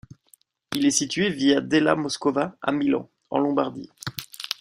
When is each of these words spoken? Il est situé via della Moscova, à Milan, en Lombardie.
Il 0.73 0.87
est 0.87 0.89
situé 0.89 1.29
via 1.29 1.61
della 1.61 1.95
Moscova, 1.95 2.57
à 2.63 2.71
Milan, 2.71 3.07
en 3.29 3.37
Lombardie. 3.37 3.91